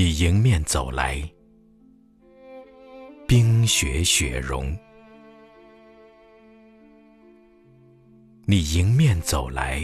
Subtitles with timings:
[0.00, 1.20] 你迎面走来，
[3.26, 4.72] 冰雪雪融；
[8.46, 9.82] 你迎面走来，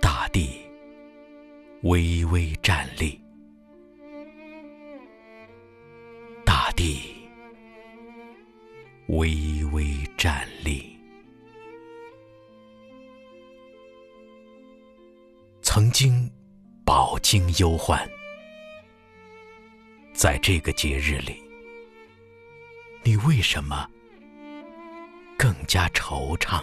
[0.00, 0.50] 大地
[1.82, 3.20] 微微站立，
[6.44, 7.02] 大地
[9.08, 9.84] 微微
[10.16, 10.96] 站立。
[15.60, 16.30] 曾经。
[16.84, 17.98] 饱经忧患，
[20.12, 21.42] 在这个节日里，
[23.02, 23.88] 你为什么
[25.38, 26.62] 更加惆怅？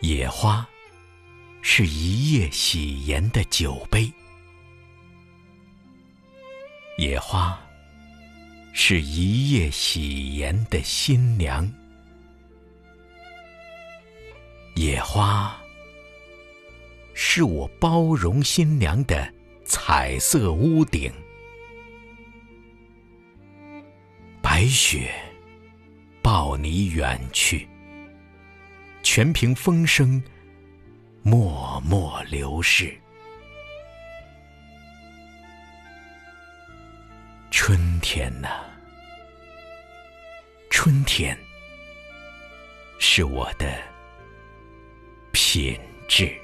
[0.00, 0.66] 野花
[1.62, 4.12] 是一夜喜颜的酒杯，
[6.98, 7.56] 野花
[8.72, 11.72] 是一夜喜颜的新娘。
[14.82, 15.56] 野花
[17.14, 19.32] 是我包容新娘的
[19.64, 21.12] 彩色屋顶，
[24.42, 25.14] 白雪
[26.20, 27.68] 抱你远去，
[29.04, 30.20] 全凭风声
[31.22, 32.92] 默默流逝。
[37.52, 38.48] 春天呐，
[40.70, 41.38] 春天
[42.98, 43.91] 是我的。
[45.52, 46.41] 品质。